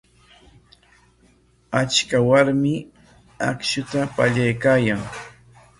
Achka 1.81 2.17
warmi 2.29 2.73
akshuta 3.51 3.99
pallaykaayan. 4.15 5.01